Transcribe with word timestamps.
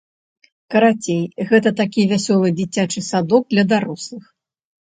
Карацей, 0.75 1.21
гэта 1.51 1.69
такі 1.83 2.07
вясёлы 2.15 2.47
дзіцячы 2.63 2.99
садок 3.11 3.43
для 3.55 3.69
дарослых. 3.77 4.23